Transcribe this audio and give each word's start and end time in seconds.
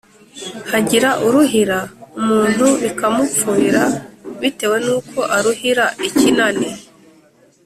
hagira 0.71 1.09
uruhira 1.25 1.77
umuntu 2.19 2.65
bikamupfubira 2.81 3.83
bitewe 4.41 4.77
n'uko 4.85 5.19
aruhira 5.35 5.85
ikinani 6.07 6.69